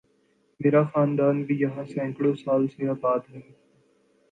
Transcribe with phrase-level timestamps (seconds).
[0.59, 3.39] میرا خاندان بھی یہاں سینکڑوں سال سے آباد ہے